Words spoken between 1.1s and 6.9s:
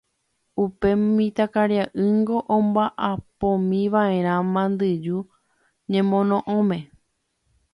mitãkaria'ýngo omba'apómiva'erã mandyju ñemono'õme.